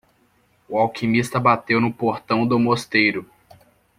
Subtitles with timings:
[0.67, 3.29] O alquimista bateu no portão do mosteiro.